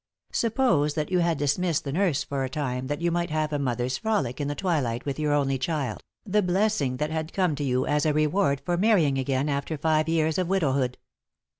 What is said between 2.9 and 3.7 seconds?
you might have a